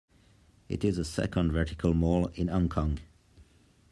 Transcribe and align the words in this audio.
It 0.67 0.83
is 0.83 0.97
the 0.97 1.05
second 1.05 1.51
"vertical 1.51 1.93
mall" 1.93 2.31
in 2.33 2.47
Hong 2.47 2.69
Kong. 2.69 2.97